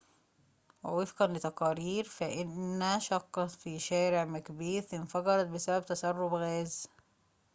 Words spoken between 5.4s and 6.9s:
بسبب تسرّب غاز